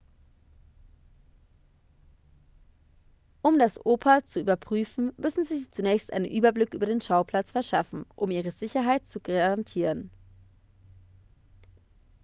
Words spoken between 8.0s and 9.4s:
um ihre sicherheit zu